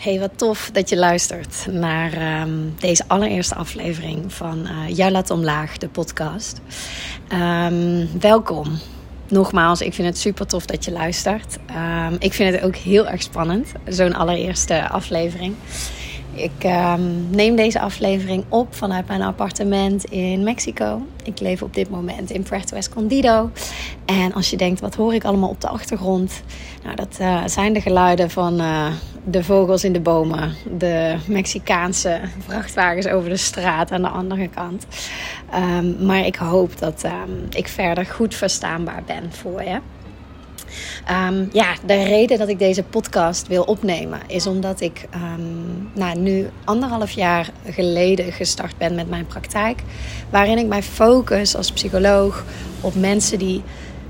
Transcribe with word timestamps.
Hey, 0.00 0.18
wat 0.18 0.38
tof 0.38 0.70
dat 0.72 0.88
je 0.88 0.96
luistert 0.96 1.66
naar 1.70 2.12
ehm, 2.12 2.50
deze 2.78 3.04
allereerste 3.06 3.54
aflevering 3.54 4.32
van 4.32 4.66
uh, 4.66 4.96
Jou 4.96 5.10
Laat 5.10 5.30
Omlaag, 5.30 5.78
de 5.78 5.88
podcast. 5.88 6.60
Um, 7.32 8.20
welkom. 8.20 8.78
Nogmaals, 9.28 9.80
ik 9.80 9.94
vind 9.94 10.08
het 10.08 10.18
super 10.18 10.46
tof 10.46 10.66
dat 10.66 10.84
je 10.84 10.92
luistert. 10.92 11.58
Um, 12.10 12.16
ik 12.18 12.32
vind 12.32 12.54
het 12.54 12.62
ook 12.62 12.76
heel 12.76 13.08
erg 13.08 13.22
spannend, 13.22 13.72
zo'n 13.86 14.14
allereerste 14.14 14.88
aflevering. 14.88 15.54
Ik 16.42 16.64
um, 16.64 17.30
neem 17.30 17.56
deze 17.56 17.80
aflevering 17.80 18.44
op 18.48 18.74
vanuit 18.74 19.06
mijn 19.06 19.22
appartement 19.22 20.04
in 20.04 20.42
Mexico. 20.42 21.02
Ik 21.24 21.40
leef 21.40 21.62
op 21.62 21.74
dit 21.74 21.90
moment 21.90 22.30
in 22.30 22.42
Puerto 22.42 22.76
Escondido. 22.76 23.50
En 24.04 24.32
als 24.32 24.50
je 24.50 24.56
denkt, 24.56 24.80
wat 24.80 24.94
hoor 24.94 25.14
ik 25.14 25.24
allemaal 25.24 25.48
op 25.48 25.60
de 25.60 25.68
achtergrond? 25.68 26.42
Nou, 26.84 26.96
dat 26.96 27.18
uh, 27.20 27.42
zijn 27.46 27.72
de 27.72 27.80
geluiden 27.80 28.30
van 28.30 28.60
uh, 28.60 28.86
de 29.24 29.44
vogels 29.44 29.84
in 29.84 29.92
de 29.92 30.00
bomen. 30.00 30.54
De 30.78 31.16
Mexicaanse 31.26 32.20
vrachtwagens 32.46 33.06
over 33.06 33.28
de 33.28 33.36
straat 33.36 33.92
aan 33.92 34.02
de 34.02 34.08
andere 34.08 34.48
kant. 34.48 34.86
Um, 35.54 36.06
maar 36.06 36.26
ik 36.26 36.36
hoop 36.36 36.78
dat 36.78 37.04
um, 37.04 37.46
ik 37.50 37.68
verder 37.68 38.06
goed 38.06 38.34
verstaanbaar 38.34 39.02
ben 39.06 39.32
voor 39.32 39.62
je. 39.62 39.78
Um, 41.28 41.48
ja, 41.52 41.74
de 41.86 42.02
reden 42.02 42.38
dat 42.38 42.48
ik 42.48 42.58
deze 42.58 42.82
podcast 42.82 43.46
wil 43.46 43.62
opnemen 43.62 44.20
is 44.26 44.46
omdat 44.46 44.80
ik 44.80 45.08
um, 45.14 45.90
nou, 45.94 46.18
nu 46.18 46.50
anderhalf 46.64 47.10
jaar 47.10 47.50
geleden 47.64 48.32
gestart 48.32 48.78
ben 48.78 48.94
met 48.94 49.08
mijn 49.08 49.26
praktijk. 49.26 49.82
Waarin 50.30 50.58
ik 50.58 50.66
mij 50.66 50.82
focus 50.82 51.56
als 51.56 51.72
psycholoog 51.72 52.44
op 52.80 52.94
mensen 52.94 53.38
die 53.38 53.62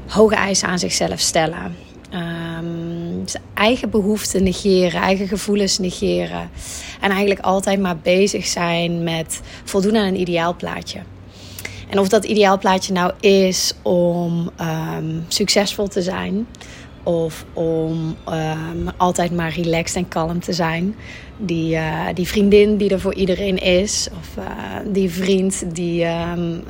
hoge 0.07 0.35
eisen 0.35 0.69
aan 0.69 0.79
zichzelf 0.79 1.21
stellen. 1.21 1.77
Um, 2.15 3.25
eigen 3.55 3.91
behoeften 3.91 4.43
negeren, 4.43 5.01
eigen 5.01 5.29
gevoelens 5.29 5.79
negeren. 5.79 6.51
En 7.01 7.11
eigenlijk 7.11 7.41
altijd 7.41 7.81
maar 7.81 7.97
bezig 7.97 8.47
zijn 8.47 9.05
met 9.05 9.41
voldoen 9.65 9.97
aan 9.97 10.07
een 10.07 10.21
ideaalplaatje. 10.21 11.01
En 11.91 11.99
of 11.99 12.09
dat 12.09 12.25
ideaalplaatje 12.25 12.93
nou 12.93 13.13
is 13.21 13.75
om 13.83 14.51
um, 14.61 15.25
succesvol 15.29 15.89
te 15.89 16.03
zijn, 16.03 16.47
of 17.03 17.45
om 17.53 18.17
um, 18.29 18.89
altijd 18.97 19.33
maar 19.33 19.53
relaxed 19.53 19.97
en 19.97 20.09
kalm 20.09 20.41
te 20.41 20.53
zijn. 20.53 20.95
Die, 21.37 21.75
uh, 21.75 22.07
die 22.15 22.29
vriendin 22.29 22.77
die 22.77 22.91
er 22.91 23.01
voor 23.01 23.15
iedereen 23.15 23.59
is, 23.59 24.09
of 24.19 24.45
uh, 24.45 24.45
die 24.93 25.11
vriend 25.11 25.75
die, 25.75 26.05
um, 26.05 26.53
uh, 26.53 26.63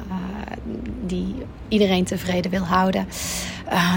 die 1.07 1.35
iedereen 1.69 2.05
tevreden 2.05 2.51
wil 2.51 2.65
houden. 2.65 3.07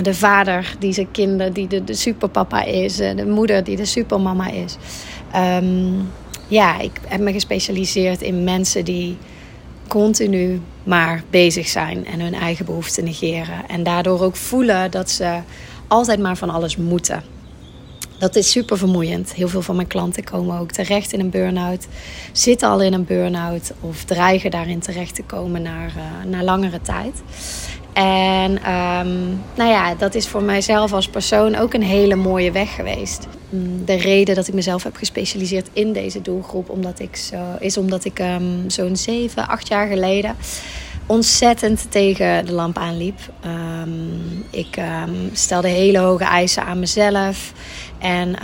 de 0.01 0.13
vader 0.13 0.75
die 0.79 0.93
zijn 0.93 1.11
kinderen, 1.11 1.53
die 1.53 1.67
de, 1.67 1.83
de 1.83 1.93
superpapa 1.93 2.63
is, 2.63 2.95
de 2.95 3.25
moeder 3.27 3.63
die 3.63 3.75
de 3.75 3.85
supermama 3.85 4.49
is. 4.49 4.77
Ja, 6.47 6.79
ik 6.79 6.91
heb 7.07 7.19
me 7.19 7.31
gespecialiseerd 7.31 8.21
in 8.21 8.43
mensen 8.43 8.85
die 8.85 9.17
continu 9.87 10.61
maar 10.83 11.23
bezig 11.29 11.67
zijn 11.67 12.05
en 12.05 12.19
hun 12.19 12.33
eigen 12.33 12.65
behoeften 12.65 13.03
negeren. 13.03 13.67
En 13.67 13.83
daardoor 13.83 14.21
ook 14.21 14.35
voelen 14.35 14.91
dat 14.91 15.09
ze 15.09 15.39
altijd 15.87 16.19
maar 16.19 16.37
van 16.37 16.49
alles 16.49 16.77
moeten. 16.77 17.23
Dat 18.17 18.35
is 18.35 18.51
super 18.51 18.77
vermoeiend. 18.77 19.33
Heel 19.33 19.47
veel 19.47 19.61
van 19.61 19.75
mijn 19.75 19.87
klanten 19.87 20.23
komen 20.23 20.59
ook 20.59 20.71
terecht 20.71 21.13
in 21.13 21.19
een 21.19 21.29
burn-out, 21.29 21.87
zitten 22.31 22.69
al 22.69 22.81
in 22.81 22.93
een 22.93 23.05
burn-out 23.05 23.71
of 23.79 24.03
dreigen 24.03 24.51
daarin 24.51 24.79
terecht 24.79 25.15
te 25.15 25.23
komen 25.23 25.61
naar, 25.61 25.93
uh, 25.97 26.31
naar 26.31 26.43
langere 26.43 26.81
tijd. 26.81 27.21
En 27.93 28.51
um, 28.51 29.41
nou 29.55 29.69
ja, 29.69 29.95
dat 29.95 30.15
is 30.15 30.27
voor 30.27 30.43
mijzelf 30.43 30.93
als 30.93 31.07
persoon 31.07 31.55
ook 31.55 31.73
een 31.73 31.83
hele 31.83 32.15
mooie 32.15 32.51
weg 32.51 32.75
geweest. 32.75 33.27
De 33.85 33.93
reden 33.93 34.35
dat 34.35 34.47
ik 34.47 34.53
mezelf 34.53 34.83
heb 34.83 34.95
gespecialiseerd 34.95 35.69
in 35.73 35.93
deze 35.93 36.21
doelgroep 36.21 36.69
omdat 36.69 36.99
ik 36.99 37.15
zo, 37.15 37.55
is 37.59 37.77
omdat 37.77 38.05
ik 38.05 38.19
um, 38.19 38.69
zo'n 38.69 38.95
7, 38.95 39.47
8 39.47 39.67
jaar 39.67 39.87
geleden 39.87 40.35
ontzettend 41.05 41.91
tegen 41.91 42.45
de 42.45 42.53
lamp 42.53 42.77
aanliep. 42.77 43.19
Um, 43.45 44.45
ik 44.49 44.81
stelde 45.33 45.67
hele 45.67 45.97
hoge 45.97 46.23
eisen 46.23 46.65
aan 46.65 46.79
mezelf. 46.79 47.53
En 47.97 48.35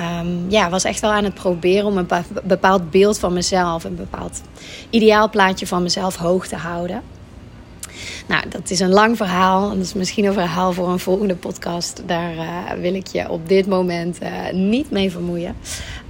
ja, 0.48 0.70
was 0.70 0.84
echt 0.84 1.00
wel 1.00 1.12
aan 1.12 1.24
het 1.24 1.34
proberen 1.34 1.86
om 1.86 1.98
een 1.98 2.08
bepaald 2.44 2.92
beeld 2.92 3.20
van 3.20 3.34
mezelf, 3.34 3.84
een 3.84 3.96
bepaald 3.96 4.42
ideaalplaatje 4.90 5.68
van 5.68 5.84
mezelf 5.84 6.16
hoog 6.16 6.48
te 6.48 6.56
houden. 6.56 7.02
Nou, 8.28 8.50
dat 8.50 8.70
is 8.70 8.80
een 8.80 8.90
lang 8.90 9.18
verhaal. 9.18 9.70
Dat 9.70 9.78
is 9.78 9.94
misschien 9.94 10.26
een 10.26 10.34
verhaal 10.34 10.74
voor 10.74 10.90
een 10.90 11.00
volgende 11.00 11.36
podcast. 11.36 12.04
Daar 12.06 12.34
uh, 12.34 12.72
wil 12.82 12.94
ik 12.94 13.08
je 13.08 13.30
op 13.30 13.48
dit 13.48 13.68
moment 13.68 14.22
uh, 14.24 14.30
niet 14.52 14.92
mee 14.92 15.12
vermoeien. 15.12 15.56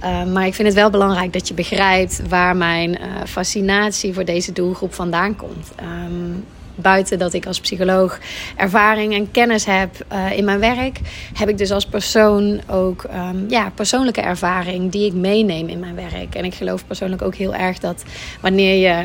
Uh, 0.04 0.24
maar 0.24 0.46
ik 0.46 0.54
vind 0.54 0.68
het 0.68 0.76
wel 0.76 0.90
belangrijk 0.90 1.32
dat 1.32 1.48
je 1.48 1.54
begrijpt 1.54 2.28
waar 2.28 2.56
mijn 2.56 2.98
fascinatie 3.26 4.14
voor 4.14 4.24
deze 4.24 4.52
doelgroep 4.52 4.94
vandaan 4.94 5.36
komt. 5.36 5.70
Um, 5.82 6.44
buiten 6.74 7.18
dat 7.18 7.32
ik 7.32 7.46
als 7.46 7.60
psycholoog 7.60 8.18
ervaring 8.56 9.14
en 9.14 9.30
kennis 9.30 9.64
heb 9.64 10.06
uh, 10.12 10.38
in 10.38 10.44
mijn 10.44 10.58
werk, 10.60 11.00
heb 11.34 11.48
ik 11.48 11.58
dus 11.58 11.70
als 11.70 11.86
persoon 11.86 12.60
ook 12.68 13.04
um, 13.14 13.44
ja, 13.48 13.72
persoonlijke 13.74 14.20
ervaring 14.20 14.92
die 14.92 15.06
ik 15.06 15.12
meeneem 15.12 15.68
in 15.68 15.80
mijn 15.80 15.94
werk. 15.94 16.34
En 16.34 16.44
ik 16.44 16.54
geloof 16.54 16.86
persoonlijk 16.86 17.22
ook 17.22 17.34
heel 17.34 17.54
erg 17.54 17.78
dat 17.78 18.04
wanneer 18.40 18.88
je 18.88 19.04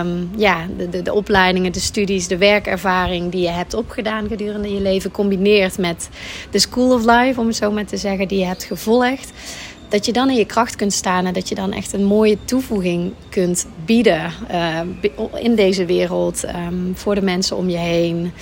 um, 0.00 0.30
ja, 0.36 0.66
de, 0.76 0.88
de, 0.88 1.02
de 1.02 1.12
opleidingen, 1.12 1.72
de 1.72 1.80
studies, 1.80 2.28
de 2.28 2.38
werkervaring 2.38 3.32
die 3.32 3.42
je 3.42 3.50
hebt 3.50 3.74
opgedaan 3.74 4.28
gedurende 4.28 4.74
je 4.74 4.80
leven 4.80 5.10
combineert 5.10 5.78
met 5.78 6.08
de 6.50 6.58
school 6.58 6.92
of 6.92 7.04
life, 7.04 7.40
om 7.40 7.46
het 7.46 7.56
zo 7.56 7.70
maar 7.70 7.84
te 7.84 7.96
zeggen, 7.96 8.28
die 8.28 8.38
je 8.38 8.44
hebt 8.44 8.64
gevolgd 8.64 9.32
dat 9.88 10.06
je 10.06 10.12
dan 10.12 10.30
in 10.30 10.36
je 10.36 10.44
kracht 10.44 10.76
kunt 10.76 10.92
staan 10.92 11.26
en 11.26 11.32
dat 11.32 11.48
je 11.48 11.54
dan 11.54 11.72
echt 11.72 11.92
een 11.92 12.04
mooie 12.04 12.38
toevoeging 12.44 13.12
kunt 13.28 13.66
bieden 13.84 14.32
uh, 14.50 14.80
in 15.34 15.54
deze 15.54 15.84
wereld 15.84 16.44
um, 16.44 16.92
voor 16.94 17.14
de 17.14 17.22
mensen 17.22 17.56
om 17.56 17.68
je 17.68 17.76
heen. 17.76 18.32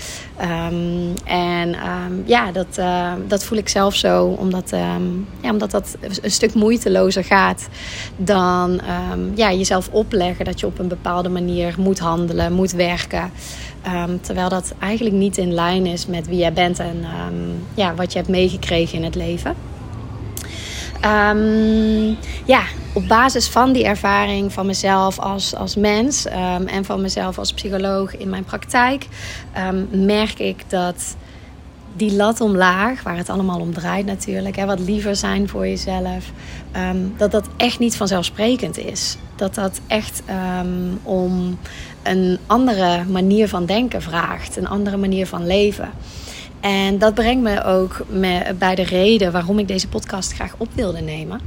Um, 0.40 1.12
en 1.24 1.68
um, 1.68 2.22
ja, 2.26 2.52
dat, 2.52 2.66
uh, 2.78 3.12
dat 3.26 3.44
voel 3.44 3.58
ik 3.58 3.68
zelf 3.68 3.94
zo, 3.94 4.26
omdat, 4.26 4.70
ja, 5.40 5.50
omdat 5.50 5.70
dat 5.70 5.96
een 6.22 6.30
stuk 6.30 6.54
moeitelozer 6.54 7.24
gaat 7.24 7.68
dan 8.16 8.80
ja, 9.34 9.52
jezelf 9.52 9.88
opleggen 9.88 10.44
dat 10.44 10.60
je 10.60 10.66
op 10.66 10.78
een 10.78 10.88
bepaalde 10.88 11.28
manier 11.28 11.74
moet 11.78 11.98
handelen, 11.98 12.52
moet 12.52 12.72
werken. 12.72 13.30
terwijl 14.20 14.48
dat 14.48 14.74
eigenlijk 14.78 15.16
niet 15.16 15.36
in 15.36 15.52
lijn 15.52 15.86
is 15.86 16.06
met 16.06 16.26
wie 16.26 16.38
jij 16.38 16.52
bent 16.52 16.78
en 16.78 17.04
ja, 17.74 17.94
wat 17.94 18.12
je 18.12 18.18
hebt 18.18 18.30
meegekregen 18.30 18.98
in 18.98 19.04
het 19.04 19.14
leven. 19.14 19.73
Um, 21.04 22.16
ja, 22.44 22.62
op 22.92 23.08
basis 23.08 23.48
van 23.48 23.72
die 23.72 23.84
ervaring 23.84 24.52
van 24.52 24.66
mezelf 24.66 25.18
als, 25.18 25.54
als 25.54 25.76
mens 25.76 26.26
um, 26.26 26.66
en 26.66 26.84
van 26.84 27.00
mezelf 27.00 27.38
als 27.38 27.52
psycholoog 27.52 28.16
in 28.16 28.28
mijn 28.28 28.44
praktijk, 28.44 29.06
um, 29.68 29.88
merk 30.04 30.38
ik 30.38 30.70
dat 30.70 31.16
die 31.96 32.12
lat 32.12 32.40
omlaag, 32.40 33.02
waar 33.02 33.16
het 33.16 33.28
allemaal 33.28 33.60
om 33.60 33.72
draait 33.72 34.06
natuurlijk, 34.06 34.56
hè, 34.56 34.66
wat 34.66 34.78
liever 34.80 35.16
zijn 35.16 35.48
voor 35.48 35.66
jezelf, 35.66 36.24
dat 37.16 37.30
dat 37.30 37.48
echt 37.56 37.78
niet 37.78 37.96
vanzelfsprekend 37.96 38.78
is. 38.78 39.16
Dat 39.36 39.54
dat 39.54 39.80
echt 39.86 40.22
om 41.02 41.58
een 42.02 42.38
andere 42.46 43.04
manier 43.04 43.48
van 43.48 43.66
denken 43.66 44.02
vraagt, 44.02 44.56
een 44.56 44.68
andere 44.68 44.96
manier 44.96 45.26
van 45.26 45.46
leven. 45.46 45.90
En 46.64 46.98
dat 46.98 47.14
brengt 47.14 47.42
me 47.42 47.64
ook 47.64 48.06
bij 48.58 48.74
de 48.74 48.82
reden 48.82 49.32
waarom 49.32 49.58
ik 49.58 49.68
deze 49.68 49.88
podcast 49.88 50.32
graag 50.32 50.54
op 50.58 50.68
wilde 50.74 51.00
nemen. 51.00 51.40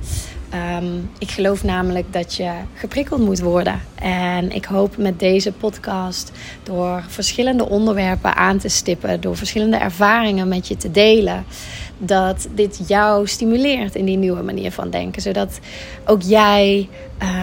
Um, 0.57 1.09
ik 1.19 1.31
geloof 1.31 1.63
namelijk 1.63 2.13
dat 2.13 2.35
je 2.35 2.51
geprikkeld 2.73 3.21
moet 3.21 3.39
worden. 3.39 3.81
En 3.95 4.51
ik 4.51 4.65
hoop 4.65 4.97
met 4.97 5.19
deze 5.19 5.51
podcast 5.51 6.31
door 6.63 7.03
verschillende 7.07 7.69
onderwerpen 7.69 8.35
aan 8.35 8.57
te 8.57 8.67
stippen, 8.67 9.21
door 9.21 9.37
verschillende 9.37 9.77
ervaringen 9.77 10.47
met 10.47 10.67
je 10.67 10.77
te 10.77 10.91
delen, 10.91 11.45
dat 11.97 12.47
dit 12.55 12.79
jou 12.87 13.27
stimuleert 13.27 13.95
in 13.95 14.05
die 14.05 14.17
nieuwe 14.17 14.41
manier 14.41 14.71
van 14.71 14.89
denken. 14.89 15.21
Zodat 15.21 15.59
ook 16.05 16.21
jij 16.21 16.89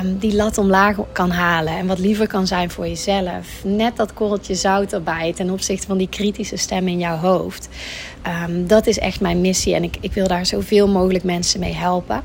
um, 0.03 0.19
die 0.19 0.35
lat 0.35 0.59
omlaag 0.59 0.97
kan 1.13 1.31
halen 1.31 1.77
en 1.77 1.87
wat 1.87 1.99
liever 1.99 2.27
kan 2.27 2.47
zijn 2.47 2.71
voor 2.71 2.89
jezelf. 2.89 3.65
Net 3.65 3.97
dat 3.97 4.15
korreltje 4.15 4.55
zout 4.55 4.93
erbij 4.93 5.33
ten 5.33 5.51
opzichte 5.51 5.87
van 5.87 5.99
die 5.99 6.09
kritische 6.09 6.57
stem 6.57 6.89
in 6.89 6.99
jouw 6.99 7.17
hoofd. 7.17 7.69
Um, 8.49 8.67
dat 8.67 8.87
is 8.87 8.99
echt 8.99 9.21
mijn 9.21 9.41
missie 9.41 9.75
en 9.75 9.83
ik, 9.83 9.97
ik 10.01 10.13
wil 10.13 10.29
daar 10.29 10.47
zoveel 10.47 10.89
mogelijk 10.89 11.25
mensen 11.25 11.61
mee 11.61 11.75
helpen. 11.75 12.23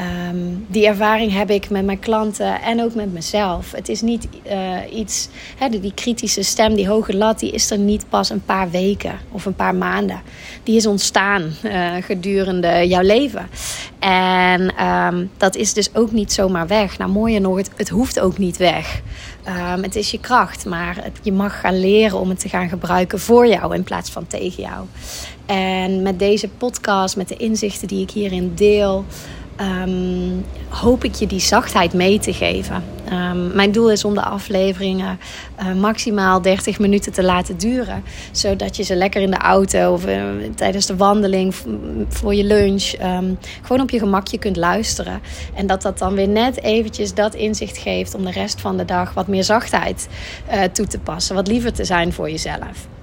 Um, 0.00 0.66
die 0.68 0.86
ervaring 0.86 1.32
heb 1.32 1.50
ik 1.50 1.70
met 1.70 1.84
mijn 1.84 1.98
klanten 1.98 2.62
en 2.62 2.82
ook 2.82 2.94
met 2.94 3.12
mezelf. 3.12 3.72
Het 3.72 3.88
is 3.88 4.00
niet 4.00 4.28
uh, 4.46 4.78
iets, 4.92 5.28
die 5.70 5.94
kritische 5.94 6.42
stem, 6.42 6.74
die 6.74 6.88
hoge 6.88 7.16
lat, 7.16 7.38
die 7.38 7.50
is 7.50 7.70
er 7.70 7.78
niet 7.78 8.08
pas 8.08 8.30
een 8.30 8.44
paar 8.44 8.70
weken 8.70 9.18
of 9.32 9.44
een 9.44 9.54
paar 9.54 9.74
maanden. 9.74 10.20
Die 10.62 10.76
is 10.76 10.86
ontstaan 10.86 11.52
uh, 11.64 11.94
gedurende 12.00 12.88
jouw 12.88 13.02
leven. 13.02 13.48
En 13.98 14.86
um, 14.86 15.30
dat 15.36 15.56
is 15.56 15.72
dus 15.72 15.94
ook 15.94 16.12
niet 16.12 16.32
zomaar 16.32 16.66
weg. 16.66 16.98
Nou, 16.98 17.10
mooier 17.10 17.40
nog, 17.40 17.56
het, 17.56 17.70
het 17.76 17.88
hoeft 17.88 18.20
ook 18.20 18.38
niet 18.38 18.56
weg. 18.56 19.00
Um, 19.48 19.82
het 19.82 19.96
is 19.96 20.10
je 20.10 20.20
kracht, 20.20 20.66
maar 20.66 21.10
je 21.22 21.32
mag 21.32 21.60
gaan 21.60 21.80
leren 21.80 22.18
om 22.18 22.28
het 22.28 22.40
te 22.40 22.48
gaan 22.48 22.68
gebruiken 22.68 23.20
voor 23.20 23.46
jou 23.46 23.74
in 23.74 23.84
plaats 23.84 24.10
van 24.10 24.26
tegen 24.26 24.62
jou. 24.62 24.86
En 25.46 26.02
met 26.02 26.18
deze 26.18 26.48
podcast, 26.48 27.16
met 27.16 27.28
de 27.28 27.36
inzichten 27.36 27.88
die 27.88 28.02
ik 28.02 28.10
hierin 28.10 28.52
deel 28.54 29.04
ehm, 29.56 30.30
hoop 30.68 31.04
ik 31.04 31.14
je 31.14 31.26
die 31.26 31.40
zachtheid 31.40 31.92
mee 31.92 32.18
te 32.18 32.32
geven. 32.32 32.84
Ehm, 33.08 33.56
mijn 33.56 33.72
doel 33.72 33.90
is 33.90 34.04
om 34.04 34.14
de 34.14 34.22
afleveringen 34.22 35.18
uh, 35.60 35.72
maximaal 35.72 36.42
30 36.42 36.78
minuten 36.78 37.12
te 37.12 37.22
laten 37.22 37.58
duren. 37.58 38.02
Zodat 38.32 38.76
je 38.76 38.82
ze 38.82 38.96
lekker 38.96 39.22
in 39.22 39.30
de 39.30 39.36
auto 39.36 39.92
of 39.92 40.06
uh, 40.06 40.22
tijdens 40.54 40.86
de 40.86 40.96
wandeling, 40.96 41.54
voor 42.08 42.34
je 42.34 42.44
lunch, 42.44 42.92
um, 43.02 43.38
gewoon 43.62 43.82
op 43.82 43.90
je 43.90 43.98
gemakje 43.98 44.38
kunt 44.38 44.56
luisteren. 44.56 45.20
En 45.54 45.66
dat 45.66 45.82
dat 45.82 45.98
dan 45.98 46.14
weer 46.14 46.28
net 46.28 46.62
eventjes 46.62 47.14
dat 47.14 47.34
inzicht 47.34 47.78
geeft 47.78 48.14
om 48.14 48.24
de 48.24 48.30
rest 48.30 48.60
van 48.60 48.76
de 48.76 48.84
dag 48.84 49.14
wat 49.14 49.26
meer 49.26 49.44
zachtheid 49.44 50.08
uh, 50.54 50.62
toe 50.62 50.86
te 50.86 50.98
passen. 50.98 51.34
Wat 51.34 51.48
liever 51.48 51.72
te 51.72 51.84
zijn 51.84 52.12
voor 52.12 52.30
jezelf. 52.30 52.95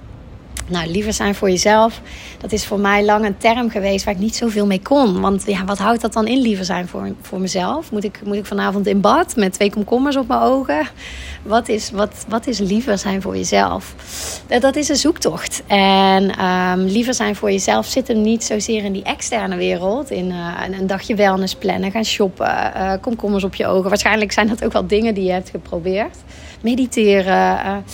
Nou, 0.68 0.90
liever 0.90 1.12
zijn 1.12 1.34
voor 1.34 1.50
jezelf, 1.50 2.00
dat 2.38 2.52
is 2.52 2.66
voor 2.66 2.78
mij 2.78 3.04
lang 3.04 3.24
een 3.24 3.36
term 3.36 3.70
geweest 3.70 4.04
waar 4.04 4.14
ik 4.14 4.20
niet 4.20 4.36
zoveel 4.36 4.66
mee 4.66 4.82
kon. 4.82 5.20
Want 5.20 5.42
ja, 5.46 5.64
wat 5.64 5.78
houdt 5.78 6.00
dat 6.00 6.12
dan 6.12 6.26
in, 6.26 6.38
liever 6.38 6.64
zijn 6.64 6.88
voor, 6.88 7.14
voor 7.20 7.40
mezelf? 7.40 7.90
Moet 7.90 8.04
ik, 8.04 8.20
moet 8.24 8.36
ik 8.36 8.46
vanavond 8.46 8.86
in 8.86 9.00
bad 9.00 9.36
met 9.36 9.52
twee 9.52 9.70
komkommers 9.70 10.16
op 10.16 10.28
mijn 10.28 10.40
ogen? 10.40 10.86
Wat 11.42 11.68
is, 11.68 11.90
wat, 11.90 12.24
wat 12.28 12.46
is 12.46 12.58
liever 12.58 12.98
zijn 12.98 13.22
voor 13.22 13.36
jezelf? 13.36 13.94
Dat 14.60 14.76
is 14.76 14.88
een 14.88 14.96
zoektocht. 14.96 15.62
En 15.66 16.44
um, 16.44 16.84
liever 16.84 17.14
zijn 17.14 17.36
voor 17.36 17.50
jezelf 17.50 17.86
zit 17.86 18.08
hem 18.08 18.20
niet 18.20 18.44
zozeer 18.44 18.84
in 18.84 18.92
die 18.92 19.02
externe 19.02 19.56
wereld. 19.56 20.10
In 20.10 20.30
uh, 20.30 20.78
een 20.78 20.86
dagje 20.86 21.14
wellness 21.14 21.54
plannen, 21.54 21.90
gaan 21.90 22.04
shoppen, 22.04 22.72
uh, 22.76 22.92
komkommers 23.00 23.44
op 23.44 23.54
je 23.54 23.66
ogen. 23.66 23.88
Waarschijnlijk 23.88 24.32
zijn 24.32 24.48
dat 24.48 24.64
ook 24.64 24.72
wel 24.72 24.86
dingen 24.86 25.14
die 25.14 25.24
je 25.24 25.32
hebt 25.32 25.50
geprobeerd. 25.50 26.16
Mediteren. 26.60 27.84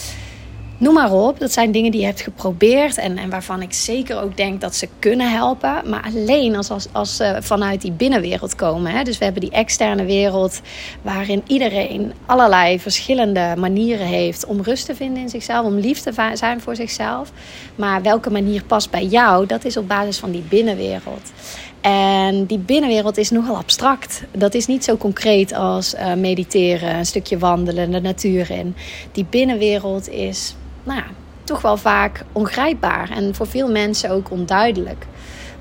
Noem 0.81 0.95
maar 0.95 1.13
op, 1.13 1.39
dat 1.39 1.53
zijn 1.53 1.73
dingen 1.73 1.91
die 1.91 2.01
je 2.01 2.07
hebt 2.07 2.21
geprobeerd 2.21 2.99
en, 2.99 3.19
en 3.19 3.31
waarvan 3.31 3.63
ik 3.63 3.73
zeker 3.73 4.23
ook 4.23 4.37
denk 4.37 4.61
dat 4.61 4.75
ze 4.75 4.89
kunnen 4.99 5.33
helpen. 5.33 5.83
Maar 5.87 6.11
alleen 6.15 6.57
als, 6.57 6.71
als, 6.71 6.87
als 6.93 7.17
ze 7.17 7.37
vanuit 7.41 7.81
die 7.81 7.93
binnenwereld 7.93 8.55
komen. 8.55 8.93
Hè. 8.93 9.03
Dus 9.03 9.19
we 9.19 9.25
hebben 9.25 9.43
die 9.43 9.51
externe 9.51 10.05
wereld 10.05 10.61
waarin 11.03 11.43
iedereen 11.47 12.13
allerlei 12.27 12.81
verschillende 12.81 13.55
manieren 13.59 14.07
heeft 14.07 14.47
om 14.47 14.63
rust 14.63 14.87
te 14.87 14.95
vinden 14.95 15.23
in 15.23 15.29
zichzelf, 15.29 15.67
om 15.67 15.79
lief 15.79 16.01
te 16.01 16.31
zijn 16.35 16.61
voor 16.61 16.77
zichzelf. 16.77 17.33
Maar 17.75 18.03
welke 18.03 18.31
manier 18.31 18.65
past 18.65 18.91
bij 18.91 19.05
jou, 19.05 19.47
dat 19.47 19.65
is 19.65 19.77
op 19.77 19.89
basis 19.89 20.19
van 20.19 20.31
die 20.31 20.45
binnenwereld. 20.49 21.33
En 21.81 22.45
die 22.45 22.59
binnenwereld 22.59 23.17
is 23.17 23.31
nogal 23.31 23.57
abstract. 23.57 24.23
Dat 24.33 24.55
is 24.55 24.67
niet 24.67 24.85
zo 24.85 24.97
concreet 24.97 25.53
als 25.53 25.95
uh, 25.95 26.15
mediteren, 26.15 26.95
een 26.95 27.07
stukje 27.07 27.39
wandelen, 27.39 27.91
de 27.91 28.01
natuur 28.01 28.51
in. 28.51 28.75
Die 29.13 29.27
binnenwereld 29.31 30.09
is 30.09 30.55
nou 30.83 30.99
ja, 30.99 31.07
toch 31.45 31.61
wel 31.61 31.77
vaak 31.77 32.25
ongrijpbaar 32.33 33.11
en 33.11 33.35
voor 33.35 33.47
veel 33.47 33.71
mensen 33.71 34.11
ook 34.11 34.31
onduidelijk. 34.31 35.07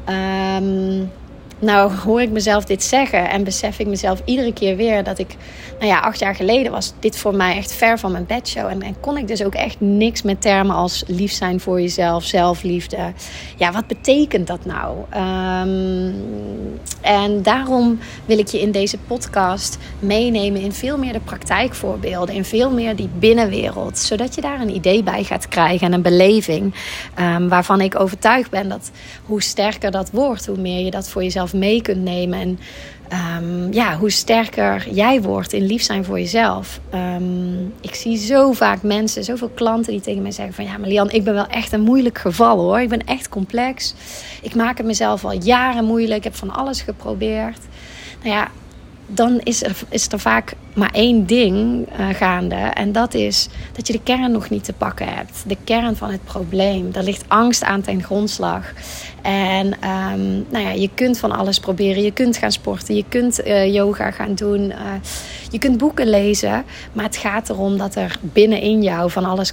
Um, 0.10 1.12
nou 1.60 1.96
hoor 1.96 2.22
ik 2.22 2.30
mezelf 2.30 2.66
dit 2.66 2.84
zeggen 2.84 3.30
en 3.30 3.44
besef 3.44 3.80
ik 3.80 3.88
mezelf 3.88 4.22
iedere 4.26 4.54
keer 4.54 4.76
weer 4.76 5.04
dat 5.04 5.20
ik, 5.20 5.36
nou 5.80 5.92
ja, 5.92 6.00
acht 6.00 6.20
jaar 6.20 6.36
geleden 6.36 6.72
was 6.72 6.94
dit 7.00 7.18
voor 7.18 7.36
mij 7.36 7.58
echt 7.58 7.74
ver 7.74 8.00
van 8.00 8.12
mijn 8.12 8.26
bedshow. 8.26 8.68
En, 8.68 8.82
en 8.82 9.00
kon 9.00 9.18
ik 9.18 9.28
dus 9.28 9.44
ook 9.44 9.56
echt 9.56 9.80
niks 9.80 10.22
met 10.22 10.42
termen 10.42 10.76
als 10.76 11.04
lief 11.08 11.32
zijn 11.32 11.60
voor 11.60 11.82
jezelf, 11.82 12.24
zelfliefde. 12.24 13.14
Ja, 13.58 13.72
wat 13.72 13.88
betekent 13.88 14.48
dat 14.48 14.66
nou? 14.66 14.98
Um, 15.68 16.16
en 17.02 17.42
daarom 17.42 18.00
wil 18.26 18.38
ik 18.38 18.48
je 18.48 18.62
in 18.62 18.72
deze 18.72 18.98
podcast 18.98 19.78
meenemen 20.00 20.62
in 20.62 20.72
veel 20.72 20.98
meer 20.98 21.14
de 21.14 21.20
praktijkvoorbeelden, 21.20 22.36
in 22.36 22.46
veel 22.46 22.72
meer 22.72 22.96
die 22.96 23.10
binnenwereld, 23.20 23.98
zodat 23.98 24.36
je 24.36 24.42
daar 24.42 24.62
een 24.62 24.76
idee 24.76 25.04
bij 25.04 25.24
gaat 25.24 25.48
krijgen 25.48 25.88
en 25.88 25.94
een 25.94 26.02
beleving 26.02 26.74
um, 27.20 27.50
waarvan 27.50 27.82
ik 27.82 28.00
overtuigd 28.00 28.50
ben 28.50 28.70
dat 28.70 28.92
hoe 29.26 29.42
sterker 29.42 29.92
dat 29.92 30.10
wordt, 30.12 30.46
hoe 30.46 30.58
meer 30.58 30.86
je 30.86 30.92
dat 30.92 31.10
voor 31.10 31.24
jezelf 31.24 31.49
mee 31.54 31.82
kunt 31.82 32.04
nemen. 32.04 32.40
En 32.40 32.60
um, 33.42 33.74
ja, 33.74 33.98
hoe 33.98 34.10
sterker 34.10 34.90
jij 34.92 35.22
wordt 35.22 35.54
in 35.54 35.66
lief 35.66 35.82
zijn 35.82 36.06
voor 36.06 36.20
jezelf. 36.20 36.80
Um, 36.94 37.74
ik 37.82 37.96
zie 37.96 38.18
zo 38.18 38.52
vaak 38.52 38.82
mensen, 38.82 39.24
zoveel 39.24 39.50
klanten 39.50 39.92
die 39.92 40.02
tegen 40.02 40.22
mij 40.22 40.32
zeggen 40.32 40.54
van... 40.54 40.66
ja, 40.66 40.78
maar 40.78 40.90
Lian, 40.90 41.12
ik 41.12 41.24
ben 41.24 41.34
wel 41.34 41.48
echt 41.48 41.72
een 41.72 41.82
moeilijk 41.82 42.18
geval 42.18 42.58
hoor. 42.58 42.80
Ik 42.80 42.90
ben 42.90 43.06
echt 43.06 43.30
complex. 43.30 43.94
Ik 44.42 44.56
maak 44.56 44.78
het 44.78 44.86
mezelf 44.86 45.26
al 45.26 45.44
jaren 45.44 45.86
moeilijk. 45.86 46.18
Ik 46.18 46.24
heb 46.24 46.36
van 46.36 46.54
alles 46.54 46.82
geprobeerd. 46.82 47.60
Nou 48.24 48.36
ja, 48.36 48.48
dan 49.08 49.40
is 49.44 49.64
er, 49.64 49.76
is 49.90 50.08
er 50.12 50.20
vaak 50.20 50.54
maar 50.76 50.92
één 50.92 51.26
ding 51.26 51.88
uh, 52.00 52.10
gaande. 52.10 52.56
En 52.56 52.92
dat 52.92 53.14
is 53.14 53.48
dat 53.72 53.88
je 53.88 53.94
de 53.94 54.04
kern 54.04 54.32
nog 54.32 54.50
niet 54.50 54.64
te 54.64 54.74
pakken 54.74 55.14
hebt. 55.14 55.44
De 55.48 55.58
kern 55.64 55.96
van 55.96 56.12
het 56.12 56.24
probleem. 56.24 56.90
Er 56.94 57.04
ligt 57.04 57.24
angst 57.28 57.64
aan 57.64 57.82
ten 57.82 58.04
grondslag. 58.04 58.74
En 59.22 59.66
um, 59.66 60.46
nou 60.50 60.66
ja, 60.66 60.72
je 60.72 60.90
kunt 60.94 61.20
van 61.20 61.32
alles 61.32 61.60
proberen. 61.60 62.04
Je 62.04 62.12
kunt 62.12 62.38
gaan 62.38 62.52
sporten. 62.52 62.96
Je 62.96 63.06
kunt 63.10 63.46
uh, 63.46 63.74
yoga 63.74 64.12
gaan 64.12 64.36
doen. 64.36 64.62
Uh, 64.70 64.76
je 65.52 65.60
kunt 65.60 65.78
boeken 65.78 66.10
lezen. 66.10 66.64
Maar 66.94 67.06
het 67.06 67.18
gaat 67.18 67.50
erom 67.50 67.78
dat 67.78 67.96
er 67.96 68.18
binnenin 68.22 68.82
jou 68.84 69.12
van 69.12 69.26
alles 69.26 69.52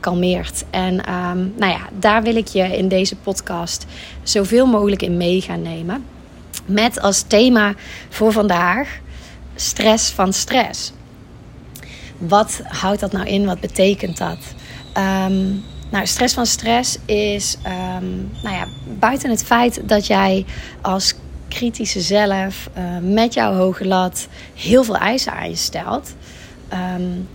kalmeert. 0.00 0.64
En 0.70 0.94
um, 0.94 1.52
nou 1.56 1.72
ja, 1.72 1.88
daar 1.98 2.22
wil 2.22 2.36
ik 2.36 2.46
je 2.46 2.76
in 2.76 2.88
deze 2.88 3.16
podcast 3.16 3.86
zoveel 4.22 4.66
mogelijk 4.66 5.02
in 5.02 5.16
mee 5.16 5.40
gaan 5.40 5.62
nemen. 5.62 6.04
Met 6.66 7.00
als 7.00 7.22
thema 7.22 7.74
voor 8.08 8.32
vandaag 8.32 9.00
stress 9.54 10.10
van 10.10 10.32
stress. 10.32 10.92
Wat 12.18 12.60
houdt 12.64 13.00
dat 13.00 13.12
nou 13.12 13.26
in? 13.26 13.46
Wat 13.46 13.60
betekent 13.60 14.18
dat? 14.18 14.38
Um, 15.26 15.64
nou, 15.92 16.06
stress 16.06 16.34
van 16.34 16.46
stress 16.46 16.98
is, 17.04 17.56
um, 17.66 18.30
nou 18.42 18.56
ja, 18.56 18.66
buiten 18.98 19.30
het 19.30 19.44
feit 19.44 19.88
dat 19.88 20.06
jij 20.06 20.44
als 20.80 21.14
kritische 21.48 22.00
zelf 22.00 22.70
uh, 22.78 22.84
met 23.02 23.34
jouw 23.34 23.54
hoge 23.54 23.86
lat 23.86 24.28
heel 24.54 24.84
veel 24.84 24.96
eisen 24.96 25.32
aan 25.32 25.48
je 25.48 25.56
stelt, 25.56 26.14
um, 26.72 27.28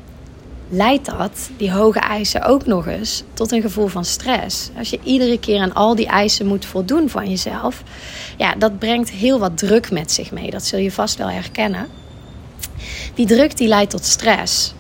leidt 0.70 1.06
dat, 1.06 1.50
die 1.58 1.72
hoge 1.72 2.00
eisen, 2.00 2.44
ook 2.44 2.66
nog 2.66 2.88
eens 2.88 3.24
tot 3.34 3.52
een 3.52 3.62
gevoel 3.62 3.88
van 3.88 4.06
stress. 4.06 4.70
Als 4.78 4.90
je 4.90 5.00
iedere 5.04 5.40
keer 5.40 5.62
aan 5.62 5.74
al 5.74 5.96
die 5.96 6.08
eisen 6.08 6.46
moet 6.46 6.66
voldoen 6.66 7.10
van 7.10 7.30
jezelf, 7.30 7.84
ja, 8.38 8.56
dat 8.56 8.80
brengt 8.80 9.10
heel 9.10 9.40
wat 9.40 9.58
druk 9.58 9.92
met 9.92 10.12
zich 10.12 10.32
mee. 10.32 10.50
Dat 10.50 10.66
zul 10.66 10.80
je 10.80 10.92
vast 10.92 11.18
wel 11.18 11.30
herkennen. 11.30 11.88
Die 13.14 13.26
druk 13.26 13.58
die 13.58 13.68
leidt 13.68 13.92
tot 13.92 14.06
stress. 14.06 14.74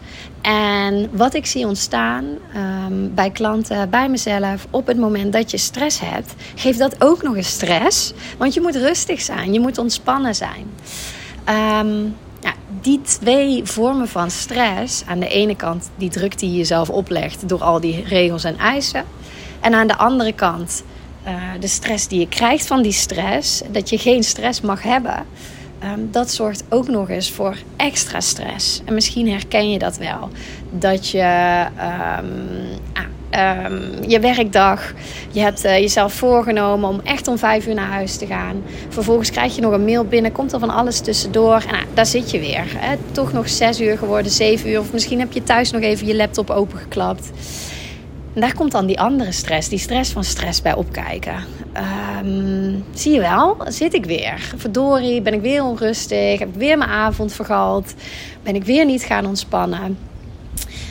En 0.47 1.09
wat 1.11 1.33
ik 1.33 1.45
zie 1.45 1.67
ontstaan 1.67 2.25
um, 2.55 3.13
bij 3.13 3.31
klanten, 3.31 3.89
bij 3.89 4.09
mezelf, 4.09 4.67
op 4.69 4.87
het 4.87 4.97
moment 4.97 5.33
dat 5.33 5.51
je 5.51 5.57
stress 5.57 5.99
hebt, 5.99 6.33
geeft 6.55 6.79
dat 6.79 7.03
ook 7.03 7.23
nog 7.23 7.35
eens 7.35 7.49
stress. 7.49 8.13
Want 8.37 8.53
je 8.53 8.61
moet 8.61 8.75
rustig 8.75 9.21
zijn, 9.21 9.53
je 9.53 9.59
moet 9.59 9.77
ontspannen 9.77 10.35
zijn. 10.35 10.65
Um, 11.49 12.15
ja, 12.41 12.53
die 12.81 13.01
twee 13.01 13.61
vormen 13.63 14.07
van 14.07 14.31
stress, 14.31 15.03
aan 15.05 15.19
de 15.19 15.27
ene 15.27 15.55
kant 15.55 15.89
die 15.95 16.09
druk 16.09 16.39
die 16.39 16.51
je 16.51 16.57
jezelf 16.57 16.89
oplegt 16.89 17.49
door 17.49 17.63
al 17.63 17.79
die 17.79 18.03
regels 18.03 18.43
en 18.43 18.57
eisen. 18.57 19.03
En 19.59 19.73
aan 19.73 19.87
de 19.87 19.97
andere 19.97 20.33
kant 20.33 20.83
uh, 21.27 21.33
de 21.59 21.67
stress 21.67 22.07
die 22.07 22.19
je 22.19 22.27
krijgt 22.27 22.67
van 22.67 22.81
die 22.81 22.91
stress, 22.91 23.61
dat 23.71 23.89
je 23.89 23.97
geen 23.97 24.23
stress 24.23 24.61
mag 24.61 24.81
hebben. 24.81 25.25
Um, 25.83 26.07
dat 26.11 26.31
zorgt 26.31 26.63
ook 26.69 26.87
nog 26.87 27.09
eens 27.09 27.31
voor 27.31 27.57
extra 27.75 28.19
stress. 28.19 28.81
En 28.85 28.93
misschien 28.93 29.29
herken 29.29 29.71
je 29.71 29.79
dat 29.79 29.97
wel. 29.97 30.29
Dat 30.71 31.09
je 31.09 31.65
um, 32.19 32.67
ah, 32.93 33.65
um, 33.65 34.09
je 34.09 34.19
werkdag, 34.19 34.93
je 35.31 35.39
hebt 35.39 35.65
uh, 35.65 35.77
jezelf 35.77 36.13
voorgenomen 36.13 36.89
om 36.89 37.01
echt 37.03 37.27
om 37.27 37.37
vijf 37.37 37.67
uur 37.67 37.73
naar 37.73 37.91
huis 37.91 38.17
te 38.17 38.25
gaan. 38.25 38.63
Vervolgens 38.89 39.31
krijg 39.31 39.55
je 39.55 39.61
nog 39.61 39.73
een 39.73 39.85
mail 39.85 40.05
binnen, 40.05 40.31
komt 40.31 40.53
er 40.53 40.59
van 40.59 40.69
alles 40.69 40.99
tussendoor. 40.99 41.63
En 41.67 41.75
ah, 41.75 41.81
daar 41.93 42.05
zit 42.05 42.31
je 42.31 42.39
weer. 42.39 42.65
Hè? 42.67 42.95
Toch 43.11 43.33
nog 43.33 43.49
zes 43.49 43.81
uur 43.81 43.97
geworden, 43.97 44.31
zeven 44.31 44.69
uur. 44.69 44.79
Of 44.79 44.93
misschien 44.93 45.19
heb 45.19 45.31
je 45.31 45.43
thuis 45.43 45.71
nog 45.71 45.81
even 45.81 46.07
je 46.07 46.15
laptop 46.15 46.49
opengeklapt. 46.49 47.31
En 48.37 48.43
daar 48.43 48.55
komt 48.55 48.71
dan 48.71 48.85
die 48.85 48.99
andere 48.99 49.31
stress, 49.31 49.69
die 49.69 49.79
stress 49.79 50.11
van 50.11 50.23
stress 50.23 50.61
bij 50.61 50.73
opkijken. 50.73 51.35
Um, 52.23 52.85
zie 52.93 53.13
je 53.13 53.19
wel, 53.19 53.57
zit 53.67 53.93
ik 53.93 54.05
weer. 54.05 54.51
Verdorie, 54.57 55.21
ben 55.21 55.33
ik 55.33 55.41
weer 55.41 55.63
onrustig, 55.63 56.39
heb 56.39 56.47
ik 56.47 56.55
weer 56.55 56.77
mijn 56.77 56.89
avond 56.89 57.33
vergald, 57.33 57.93
ben 58.43 58.55
ik 58.55 58.63
weer 58.63 58.85
niet 58.85 59.03
gaan 59.03 59.25
ontspannen. 59.25 59.97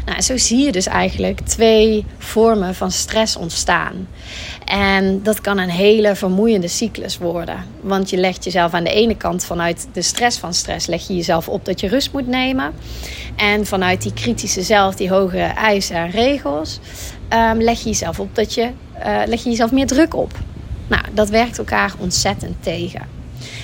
Nou, 0.06 0.20
zo 0.20 0.36
zie 0.36 0.64
je 0.64 0.72
dus 0.72 0.86
eigenlijk 0.86 1.40
twee 1.40 2.04
vormen 2.18 2.74
van 2.74 2.90
stress 2.90 3.36
ontstaan. 3.36 4.08
En 4.64 5.22
dat 5.22 5.40
kan 5.40 5.58
een 5.58 5.70
hele 5.70 6.14
vermoeiende 6.14 6.68
cyclus 6.68 7.18
worden. 7.18 7.64
Want 7.80 8.10
je 8.10 8.16
legt 8.16 8.44
jezelf 8.44 8.72
aan 8.72 8.84
de 8.84 8.92
ene 8.92 9.16
kant 9.16 9.44
vanuit 9.44 9.88
de 9.92 10.02
stress 10.02 10.38
van 10.38 10.54
stress, 10.54 10.86
leg 10.86 11.06
je 11.06 11.16
jezelf 11.16 11.48
op 11.48 11.64
dat 11.64 11.80
je 11.80 11.88
rust 11.88 12.12
moet 12.12 12.26
nemen. 12.26 12.72
En 13.36 13.66
vanuit 13.66 14.02
die 14.02 14.12
kritische 14.12 14.62
zelf, 14.62 14.94
die 14.94 15.10
hoge 15.10 15.38
eisen 15.38 15.96
en 15.96 16.10
regels, 16.10 16.80
um, 17.32 17.62
leg 17.62 17.78
je 17.78 17.88
jezelf 17.88 18.20
op 18.20 18.34
dat 18.34 18.54
je, 18.54 18.70
uh, 18.98 19.22
leg 19.26 19.42
je 19.42 19.50
jezelf 19.50 19.72
meer 19.72 19.86
druk 19.86 20.14
op. 20.14 20.32
Nou, 20.86 21.02
dat 21.12 21.28
werkt 21.28 21.58
elkaar 21.58 21.92
ontzettend 21.98 22.62
tegen. 22.62 23.14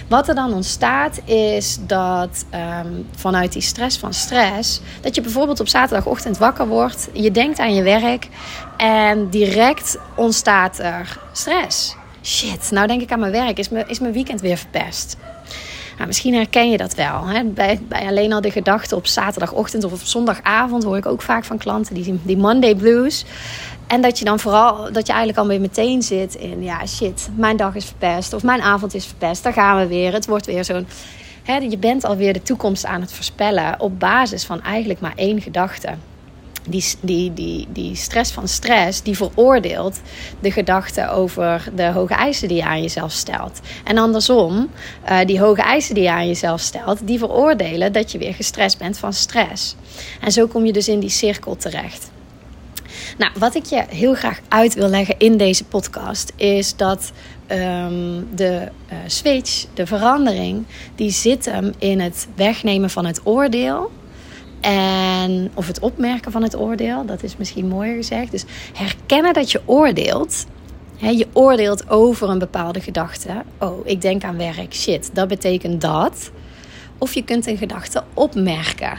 Wat 0.08 0.28
er 0.28 0.34
dan 0.34 0.52
ontstaat 0.52 1.20
is 1.24 1.78
dat 1.86 2.44
um, 2.84 3.06
vanuit 3.16 3.52
die 3.52 3.62
stress 3.62 3.98
van 3.98 4.14
stress, 4.14 4.80
dat 5.00 5.14
je 5.14 5.20
bijvoorbeeld 5.20 5.60
op 5.60 5.68
zaterdagochtend 5.68 6.38
wakker 6.38 6.66
wordt, 6.66 7.08
je 7.12 7.30
denkt 7.30 7.58
aan 7.58 7.74
je 7.74 7.82
werk 7.82 8.28
en 8.76 9.28
direct 9.30 9.98
ontstaat 10.16 10.78
er 10.78 11.18
stress. 11.32 11.96
Shit, 12.22 12.70
nou 12.70 12.86
denk 12.86 13.00
ik 13.00 13.12
aan 13.12 13.20
mijn 13.20 13.32
werk, 13.32 13.58
is 13.58 13.68
mijn, 13.68 13.88
is 13.88 13.98
mijn 13.98 14.12
weekend 14.12 14.40
weer 14.40 14.56
verpest. 14.56 15.16
Nou, 16.02 16.14
misschien 16.14 16.34
herken 16.34 16.70
je 16.70 16.76
dat 16.76 16.94
wel. 16.94 17.26
Hè? 17.26 17.44
Bij, 17.44 17.80
bij 17.88 18.06
alleen 18.06 18.32
al 18.32 18.40
de 18.40 18.50
gedachten 18.50 18.96
op 18.96 19.06
zaterdagochtend 19.06 19.84
of 19.84 19.92
op 19.92 20.00
zondagavond 20.00 20.84
hoor 20.84 20.96
ik 20.96 21.06
ook 21.06 21.22
vaak 21.22 21.44
van 21.44 21.58
klanten 21.58 21.94
die, 21.94 22.20
die 22.22 22.36
Monday 22.36 22.74
blues. 22.74 23.24
En 23.86 24.00
dat 24.00 24.18
je 24.18 24.24
dan 24.24 24.38
vooral, 24.38 24.92
dat 24.92 25.06
je 25.06 25.12
eigenlijk 25.12 25.38
al 25.38 25.58
meteen 25.58 26.02
zit 26.02 26.34
in, 26.34 26.62
ja 26.62 26.86
shit, 26.86 27.28
mijn 27.36 27.56
dag 27.56 27.74
is 27.74 27.84
verpest 27.84 28.32
of 28.32 28.42
mijn 28.42 28.60
avond 28.60 28.94
is 28.94 29.06
verpest. 29.06 29.42
Daar 29.42 29.52
gaan 29.52 29.78
we 29.78 29.86
weer. 29.86 30.12
Het 30.12 30.26
wordt 30.26 30.46
weer 30.46 30.64
zo'n, 30.64 30.86
hè, 31.42 31.56
je 31.56 31.78
bent 31.78 32.04
alweer 32.04 32.32
de 32.32 32.42
toekomst 32.42 32.84
aan 32.84 33.00
het 33.00 33.12
voorspellen 33.12 33.80
op 33.80 34.00
basis 34.00 34.44
van 34.44 34.62
eigenlijk 34.62 35.00
maar 35.00 35.14
één 35.16 35.40
gedachte 35.40 35.88
die, 36.68 36.84
die, 37.00 37.34
die, 37.34 37.68
die 37.72 37.96
stress 37.96 38.32
van 38.32 38.48
stress, 38.48 39.02
die 39.02 39.16
veroordeelt 39.16 40.00
de 40.40 40.50
gedachte 40.50 41.10
over 41.10 41.68
de 41.74 41.86
hoge 41.86 42.14
eisen 42.14 42.48
die 42.48 42.56
je 42.56 42.64
aan 42.64 42.82
jezelf 42.82 43.12
stelt. 43.12 43.60
En 43.84 43.98
andersom, 43.98 44.68
uh, 45.10 45.18
die 45.24 45.40
hoge 45.40 45.62
eisen 45.62 45.94
die 45.94 46.04
je 46.04 46.10
aan 46.10 46.26
jezelf 46.26 46.60
stelt, 46.60 47.06
die 47.06 47.18
veroordelen 47.18 47.92
dat 47.92 48.12
je 48.12 48.18
weer 48.18 48.34
gestrest 48.34 48.78
bent 48.78 48.98
van 48.98 49.12
stress. 49.12 49.76
En 50.20 50.32
zo 50.32 50.46
kom 50.46 50.66
je 50.66 50.72
dus 50.72 50.88
in 50.88 51.00
die 51.00 51.10
cirkel 51.10 51.56
terecht. 51.56 52.10
Nou, 53.18 53.32
wat 53.38 53.54
ik 53.54 53.64
je 53.64 53.84
heel 53.88 54.14
graag 54.14 54.40
uit 54.48 54.74
wil 54.74 54.88
leggen 54.88 55.14
in 55.18 55.36
deze 55.36 55.64
podcast 55.64 56.32
is 56.36 56.76
dat 56.76 57.12
um, 57.48 58.28
de 58.34 58.68
uh, 58.92 58.98
switch, 59.06 59.66
de 59.74 59.86
verandering, 59.86 60.64
die 60.94 61.10
zit 61.10 61.44
hem 61.44 61.72
in 61.78 62.00
het 62.00 62.28
wegnemen 62.34 62.90
van 62.90 63.04
het 63.04 63.20
oordeel 63.24 63.90
en, 64.62 65.50
of 65.54 65.66
het 65.66 65.80
opmerken 65.80 66.32
van 66.32 66.42
het 66.42 66.56
oordeel, 66.56 67.06
dat 67.06 67.22
is 67.22 67.36
misschien 67.36 67.68
mooier 67.68 67.96
gezegd. 67.96 68.30
Dus 68.30 68.44
herkennen 68.72 69.32
dat 69.32 69.50
je 69.50 69.60
oordeelt. 69.64 70.46
je 70.96 71.26
oordeelt 71.32 71.90
over 71.90 72.28
een 72.28 72.38
bepaalde 72.38 72.80
gedachte. 72.80 73.42
Oh, 73.58 73.86
ik 73.86 74.00
denk 74.00 74.24
aan 74.24 74.36
werk. 74.36 74.74
Shit, 74.74 75.10
dat 75.12 75.28
betekent 75.28 75.80
dat. 75.80 76.30
Of 76.98 77.14
je 77.14 77.24
kunt 77.24 77.46
een 77.46 77.56
gedachte 77.56 78.02
opmerken. 78.14 78.90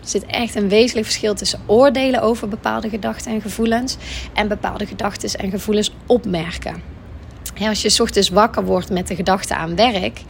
Er 0.00 0.08
zit 0.08 0.26
echt 0.26 0.54
een 0.54 0.68
wezenlijk 0.68 1.06
verschil 1.06 1.34
tussen 1.34 1.60
oordelen 1.66 2.22
over 2.22 2.48
bepaalde 2.48 2.88
gedachten 2.88 3.32
en 3.32 3.40
gevoelens 3.40 3.96
en 4.34 4.48
bepaalde 4.48 4.86
gedachten 4.86 5.38
en 5.38 5.50
gevoelens 5.50 5.94
opmerken 6.06 6.91
als 7.68 7.82
je 7.82 7.88
s 7.88 8.00
ochtends 8.00 8.28
wakker 8.28 8.64
wordt 8.64 8.90
met 8.90 9.08
de 9.08 9.14
gedachte 9.14 9.54
aan 9.54 9.76
werk, 9.76 10.20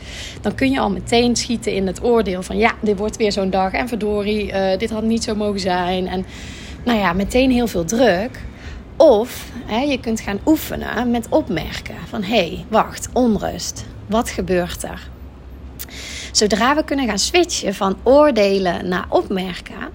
dan 0.40 0.54
kun 0.54 0.70
je 0.70 0.80
al 0.80 0.90
meteen 0.90 1.36
schieten 1.36 1.72
in 1.72 1.86
het 1.86 2.02
oordeel 2.02 2.42
van 2.42 2.56
ja, 2.56 2.72
dit 2.80 2.98
wordt 2.98 3.16
weer 3.16 3.32
zo'n 3.32 3.50
dag 3.50 3.72
en 3.72 3.88
verdorie, 3.88 4.52
uh, 4.52 4.78
dit 4.78 4.90
had 4.90 5.02
niet 5.02 5.24
zo 5.24 5.34
mogen 5.34 5.60
zijn. 5.60 6.08
En 6.08 6.26
nou 6.84 6.98
ja, 6.98 7.12
meteen 7.12 7.50
heel 7.50 7.66
veel 7.66 7.84
druk. 7.84 8.40
Of 8.96 9.44
je 9.88 9.98
kunt 10.00 10.20
gaan 10.20 10.40
oefenen 10.46 11.10
met 11.10 11.26
opmerken 11.28 11.94
van 12.08 12.22
hé, 12.22 12.36
hey, 12.36 12.64
wacht, 12.68 13.08
onrust. 13.12 13.84
Wat 14.06 14.30
gebeurt 14.30 14.82
er? 14.82 15.08
Zodra 16.32 16.74
we 16.74 16.84
kunnen 16.84 17.06
gaan 17.06 17.18
switchen 17.18 17.74
van 17.74 17.96
oordelen 18.02 18.88
naar 18.88 19.06
opmerken, 19.08 19.88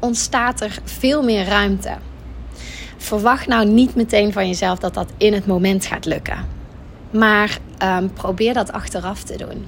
ontstaat 0.00 0.60
er 0.60 0.78
veel 0.84 1.22
meer 1.22 1.44
ruimte 1.44 1.90
verwacht 3.02 3.46
nou 3.46 3.66
niet 3.66 3.94
meteen 3.94 4.32
van 4.32 4.48
jezelf 4.48 4.78
dat 4.78 4.94
dat 4.94 5.12
in 5.16 5.32
het 5.32 5.46
moment 5.46 5.86
gaat 5.86 6.04
lukken. 6.04 6.60
Maar 7.12 7.58
um, 7.82 8.12
probeer 8.12 8.54
dat 8.54 8.72
achteraf 8.72 9.22
te 9.22 9.36
doen. 9.36 9.64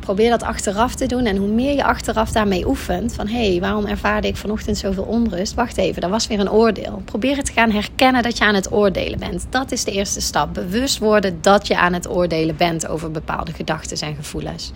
Probeer 0.00 0.30
dat 0.30 0.42
achteraf 0.42 0.94
te 0.94 1.06
doen. 1.06 1.26
En 1.26 1.36
hoe 1.36 1.48
meer 1.48 1.74
je 1.74 1.84
achteraf 1.84 2.30
daarmee 2.32 2.66
oefent, 2.68 3.14
van 3.14 3.26
hé, 3.26 3.50
hey, 3.50 3.60
waarom 3.60 3.86
ervaarde 3.86 4.28
ik 4.28 4.36
vanochtend 4.36 4.78
zoveel 4.78 5.02
onrust? 5.02 5.54
Wacht 5.54 5.76
even, 5.76 6.00
dat 6.00 6.10
was 6.10 6.26
weer 6.26 6.40
een 6.40 6.50
oordeel. 6.50 7.02
Probeer 7.04 7.36
het 7.36 7.44
te 7.44 7.52
gaan 7.52 7.70
herkennen 7.70 8.22
dat 8.22 8.38
je 8.38 8.44
aan 8.44 8.54
het 8.54 8.72
oordelen 8.72 9.18
bent. 9.18 9.46
Dat 9.50 9.72
is 9.72 9.84
de 9.84 9.92
eerste 9.92 10.20
stap. 10.20 10.54
Bewust 10.54 10.98
worden 10.98 11.38
dat 11.40 11.66
je 11.66 11.76
aan 11.76 11.92
het 11.92 12.08
oordelen 12.08 12.56
bent 12.56 12.88
over 12.88 13.10
bepaalde 13.10 13.52
gedachten 13.52 14.08
en 14.08 14.14
gevoelens. 14.14 14.72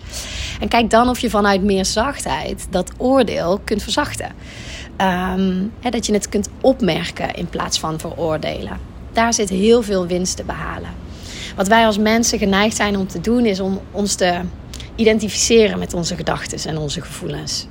En 0.59 0.67
kijk 0.67 0.89
dan 0.89 1.09
of 1.09 1.19
je 1.19 1.29
vanuit 1.29 1.63
meer 1.63 1.85
zachtheid 1.85 2.67
dat 2.69 2.91
oordeel 2.97 3.61
kunt 3.63 3.83
verzachten. 3.83 4.31
Um, 5.37 5.71
dat 5.81 6.05
je 6.05 6.13
het 6.13 6.29
kunt 6.29 6.49
opmerken 6.61 7.33
in 7.33 7.47
plaats 7.47 7.79
van 7.79 7.99
veroordelen. 7.99 8.77
Daar 9.11 9.33
zit 9.33 9.49
heel 9.49 9.83
veel 9.83 10.07
winst 10.07 10.35
te 10.35 10.43
behalen. 10.43 11.02
Wat 11.55 11.67
wij 11.67 11.85
als 11.85 11.97
mensen 11.97 12.39
geneigd 12.39 12.75
zijn 12.75 12.97
om 12.97 13.07
te 13.07 13.21
doen, 13.21 13.45
is 13.45 13.59
om 13.59 13.79
ons 13.91 14.15
te 14.15 14.39
identificeren 14.95 15.79
met 15.79 15.93
onze 15.93 16.15
gedachten 16.15 16.69
en 16.69 16.77
onze 16.77 17.01
gevoelens. 17.01 17.67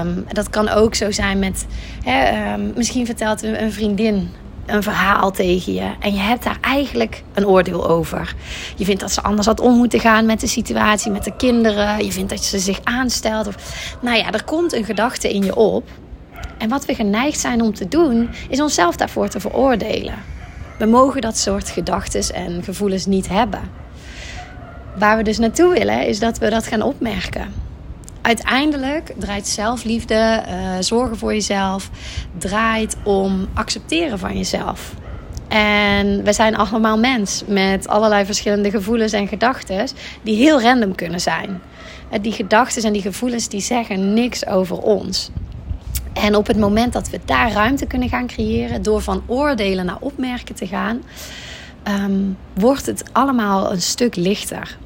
Um, 0.00 0.24
dat 0.28 0.50
kan 0.50 0.68
ook 0.68 0.94
zo 0.94 1.10
zijn 1.10 1.38
met, 1.38 1.66
um, 2.54 2.72
misschien 2.76 3.06
vertelt 3.06 3.42
een 3.42 3.72
vriendin 3.72 4.30
een 4.68 4.82
verhaal 4.82 5.30
tegen 5.30 5.72
je 5.72 5.90
en 6.00 6.12
je 6.12 6.20
hebt 6.20 6.44
daar 6.44 6.58
eigenlijk 6.60 7.22
een 7.34 7.46
oordeel 7.46 7.88
over. 7.88 8.34
Je 8.76 8.84
vindt 8.84 9.00
dat 9.00 9.12
ze 9.12 9.22
anders 9.22 9.46
had 9.46 9.60
om 9.60 9.76
moeten 9.76 10.00
gaan 10.00 10.26
met 10.26 10.40
de 10.40 10.46
situatie, 10.46 11.10
met 11.10 11.24
de 11.24 11.36
kinderen. 11.36 12.04
Je 12.04 12.12
vindt 12.12 12.30
dat 12.30 12.44
ze 12.44 12.58
zich 12.58 12.80
aanstelt. 12.84 13.46
Of, 13.46 13.54
nou 14.00 14.16
ja, 14.16 14.30
er 14.30 14.44
komt 14.44 14.72
een 14.72 14.84
gedachte 14.84 15.32
in 15.32 15.44
je 15.44 15.56
op. 15.56 15.88
En 16.58 16.68
wat 16.68 16.84
we 16.84 16.94
geneigd 16.94 17.40
zijn 17.40 17.62
om 17.62 17.74
te 17.74 17.88
doen, 17.88 18.30
is 18.48 18.60
onszelf 18.60 18.96
daarvoor 18.96 19.28
te 19.28 19.40
veroordelen. 19.40 20.14
We 20.78 20.86
mogen 20.86 21.20
dat 21.20 21.36
soort 21.38 21.70
gedachten 21.70 22.34
en 22.34 22.62
gevoelens 22.62 23.06
niet 23.06 23.28
hebben. 23.28 23.60
Waar 24.98 25.16
we 25.16 25.22
dus 25.22 25.38
naartoe 25.38 25.72
willen, 25.72 26.06
is 26.06 26.18
dat 26.18 26.38
we 26.38 26.50
dat 26.50 26.66
gaan 26.66 26.82
opmerken. 26.82 27.52
Uiteindelijk 28.22 29.12
draait 29.16 29.46
zelfliefde, 29.46 30.42
uh, 30.48 30.54
zorgen 30.80 31.16
voor 31.16 31.32
jezelf, 31.32 31.90
draait 32.38 32.96
om 33.04 33.48
accepteren 33.54 34.18
van 34.18 34.36
jezelf. 34.36 34.94
En 35.48 36.24
we 36.24 36.32
zijn 36.32 36.56
allemaal 36.56 36.98
mens 36.98 37.42
met 37.46 37.88
allerlei 37.88 38.24
verschillende 38.24 38.70
gevoelens 38.70 39.12
en 39.12 39.28
gedachten 39.28 39.86
die 40.22 40.36
heel 40.36 40.62
random 40.62 40.94
kunnen 40.94 41.20
zijn. 41.20 41.60
Die 42.20 42.32
gedachten 42.32 42.82
en 42.82 42.92
die 42.92 43.02
gevoelens 43.02 43.48
die 43.48 43.60
zeggen 43.60 44.14
niks 44.14 44.46
over 44.46 44.78
ons. 44.78 45.30
En 46.22 46.36
op 46.36 46.46
het 46.46 46.58
moment 46.58 46.92
dat 46.92 47.10
we 47.10 47.20
daar 47.24 47.52
ruimte 47.52 47.86
kunnen 47.86 48.08
gaan 48.08 48.26
creëren, 48.26 48.82
door 48.82 49.00
van 49.00 49.22
oordelen 49.26 49.86
naar 49.86 49.98
opmerken 50.00 50.54
te 50.54 50.66
gaan, 50.66 51.02
ehm, 51.82 52.20
wordt 52.54 52.86
het 52.86 53.04
allemaal 53.12 53.72
een 53.72 53.82
stuk 53.82 54.16
lichter. 54.16 54.76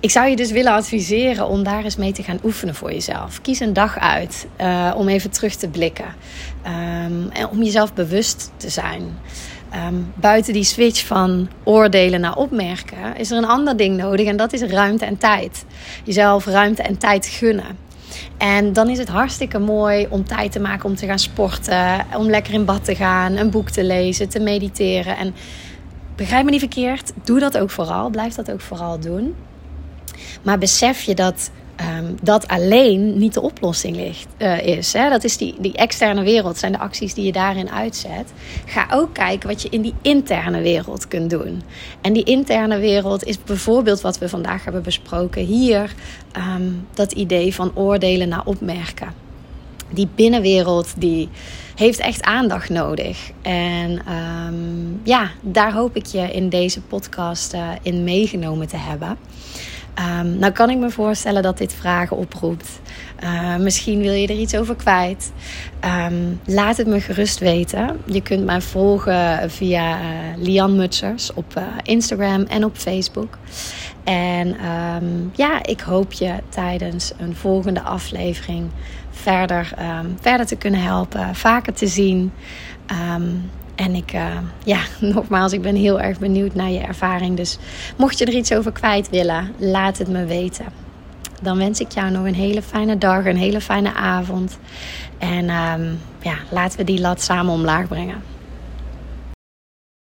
Ik 0.00 0.10
zou 0.10 0.28
je 0.28 0.36
dus 0.36 0.50
willen 0.50 0.72
adviseren 0.72 1.48
om 1.48 1.62
daar 1.62 1.84
eens 1.84 1.96
mee 1.96 2.12
te 2.12 2.22
gaan 2.22 2.38
oefenen 2.44 2.74
voor 2.74 2.92
jezelf. 2.92 3.40
Kies 3.40 3.60
een 3.60 3.72
dag 3.72 3.98
uit 3.98 4.46
uh, 4.60 4.92
om 4.96 5.08
even 5.08 5.30
terug 5.30 5.54
te 5.54 5.68
blikken. 5.68 6.14
Um, 6.66 7.30
en 7.30 7.48
om 7.50 7.62
jezelf 7.62 7.94
bewust 7.94 8.50
te 8.56 8.68
zijn. 8.68 9.18
Um, 9.88 10.12
buiten 10.14 10.52
die 10.52 10.64
switch 10.64 11.06
van 11.06 11.48
oordelen 11.64 12.20
naar 12.20 12.36
opmerken 12.36 13.16
is 13.16 13.30
er 13.30 13.36
een 13.36 13.44
ander 13.44 13.76
ding 13.76 13.96
nodig 13.96 14.26
en 14.26 14.36
dat 14.36 14.52
is 14.52 14.62
ruimte 14.62 15.04
en 15.04 15.18
tijd. 15.18 15.64
Jezelf 16.04 16.46
ruimte 16.46 16.82
en 16.82 16.98
tijd 16.98 17.26
gunnen. 17.26 17.78
En 18.36 18.72
dan 18.72 18.88
is 18.88 18.98
het 18.98 19.08
hartstikke 19.08 19.58
mooi 19.58 20.06
om 20.10 20.24
tijd 20.24 20.52
te 20.52 20.60
maken 20.60 20.88
om 20.88 20.96
te 20.96 21.06
gaan 21.06 21.18
sporten, 21.18 22.06
om 22.16 22.30
lekker 22.30 22.54
in 22.54 22.64
bad 22.64 22.84
te 22.84 22.94
gaan, 22.94 23.36
een 23.36 23.50
boek 23.50 23.70
te 23.70 23.84
lezen, 23.84 24.28
te 24.28 24.40
mediteren. 24.40 25.16
En 25.16 25.34
begrijp 26.16 26.44
me 26.44 26.50
niet 26.50 26.60
verkeerd, 26.60 27.12
doe 27.24 27.40
dat 27.40 27.58
ook 27.58 27.70
vooral, 27.70 28.10
blijf 28.10 28.34
dat 28.34 28.50
ook 28.50 28.60
vooral 28.60 29.00
doen. 29.00 29.34
Maar 30.42 30.58
besef 30.58 31.02
je 31.02 31.14
dat 31.14 31.50
um, 31.98 32.16
dat 32.22 32.48
alleen 32.48 33.18
niet 33.18 33.34
de 33.34 33.40
oplossing 33.40 33.96
ligt, 33.96 34.26
uh, 34.38 34.66
is. 34.66 34.92
Hè? 34.92 35.08
Dat 35.10 35.24
is 35.24 35.36
die, 35.36 35.54
die 35.58 35.76
externe 35.76 36.22
wereld, 36.22 36.58
zijn 36.58 36.72
de 36.72 36.78
acties 36.78 37.14
die 37.14 37.24
je 37.24 37.32
daarin 37.32 37.70
uitzet. 37.70 38.32
Ga 38.66 38.86
ook 38.92 39.14
kijken 39.14 39.48
wat 39.48 39.62
je 39.62 39.68
in 39.68 39.82
die 39.82 39.94
interne 40.02 40.60
wereld 40.60 41.08
kunt 41.08 41.30
doen. 41.30 41.62
En 42.00 42.12
die 42.12 42.24
interne 42.24 42.78
wereld 42.78 43.24
is 43.24 43.42
bijvoorbeeld 43.42 44.00
wat 44.00 44.18
we 44.18 44.28
vandaag 44.28 44.64
hebben 44.64 44.82
besproken 44.82 45.44
hier. 45.44 45.94
Um, 46.56 46.86
dat 46.94 47.12
idee 47.12 47.54
van 47.54 47.72
oordelen 47.74 48.28
naar 48.28 48.44
opmerken. 48.44 49.12
Die 49.90 50.08
binnenwereld 50.14 50.92
die 50.98 51.28
heeft 51.74 51.98
echt 51.98 52.22
aandacht 52.22 52.68
nodig. 52.68 53.30
En 53.42 54.02
um, 54.12 55.00
ja, 55.04 55.30
daar 55.40 55.72
hoop 55.72 55.96
ik 55.96 56.06
je 56.06 56.32
in 56.32 56.48
deze 56.48 56.80
podcast 56.80 57.54
uh, 57.54 57.68
in 57.82 58.04
meegenomen 58.04 58.68
te 58.68 58.76
hebben. 58.76 59.16
Um, 59.98 60.38
nou 60.38 60.52
kan 60.52 60.70
ik 60.70 60.78
me 60.78 60.90
voorstellen 60.90 61.42
dat 61.42 61.58
dit 61.58 61.72
vragen 61.72 62.16
oproept. 62.16 62.80
Uh, 63.24 63.56
misschien 63.56 64.00
wil 64.00 64.12
je 64.12 64.26
er 64.26 64.38
iets 64.38 64.56
over 64.56 64.76
kwijt. 64.76 65.32
Um, 65.84 66.40
laat 66.44 66.76
het 66.76 66.86
me 66.86 67.00
gerust 67.00 67.38
weten. 67.38 68.00
Je 68.06 68.20
kunt 68.20 68.44
mij 68.44 68.60
volgen 68.60 69.50
via 69.50 70.00
uh, 70.00 70.06
Lian 70.36 70.76
Mutsers 70.76 71.32
op 71.32 71.54
uh, 71.58 71.64
Instagram 71.82 72.42
en 72.42 72.64
op 72.64 72.76
Facebook. 72.76 73.38
En 74.04 74.56
ja, 75.34 75.62
ik 75.62 75.80
hoop 75.80 76.12
je 76.12 76.34
tijdens 76.48 77.12
een 77.18 77.36
volgende 77.36 77.82
aflevering 77.82 78.70
verder, 79.10 79.74
verder 80.20 80.46
te 80.46 80.56
kunnen 80.56 80.82
helpen, 80.82 81.34
vaker 81.34 81.72
te 81.72 81.86
zien. 81.86 82.32
En 83.74 83.94
ik, 83.94 84.12
uh, 84.14 84.38
ja, 84.64 84.80
nogmaals, 85.14 85.52
ik 85.52 85.62
ben 85.62 85.74
heel 85.76 86.00
erg 86.00 86.18
benieuwd 86.18 86.54
naar 86.54 86.70
je 86.70 86.80
ervaring. 86.80 87.36
Dus 87.36 87.58
mocht 87.96 88.18
je 88.18 88.24
er 88.24 88.34
iets 88.34 88.52
over 88.52 88.72
kwijt 88.72 89.10
willen, 89.10 89.54
laat 89.58 89.98
het 89.98 90.08
me 90.08 90.24
weten. 90.24 90.66
Dan 91.42 91.58
wens 91.58 91.80
ik 91.80 91.92
jou 91.92 92.10
nog 92.10 92.24
een 92.24 92.34
hele 92.34 92.62
fijne 92.62 92.98
dag, 92.98 93.24
een 93.24 93.36
hele 93.36 93.60
fijne 93.60 93.94
avond. 93.94 94.58
En 95.18 95.50
um, 95.50 96.00
ja, 96.22 96.34
laten 96.50 96.78
we 96.78 96.84
die 96.84 97.00
lat 97.00 97.22
samen 97.22 97.52
omlaag 97.52 97.88
brengen. 97.88 98.31